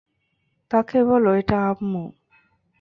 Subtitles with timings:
[0.71, 2.03] তাকে বলো এটা আম্মু।